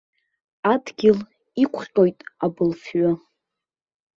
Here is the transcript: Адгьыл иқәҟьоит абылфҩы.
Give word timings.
Адгьыл 0.73 1.19
иқәҟьоит 1.63 2.19
абылфҩы. 2.45 3.09